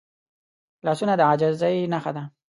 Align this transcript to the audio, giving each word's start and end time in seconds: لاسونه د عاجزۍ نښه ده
لاسونه 0.85 1.13
د 1.17 1.21
عاجزۍ 1.29 1.75
نښه 1.93 2.11
ده 2.15 2.23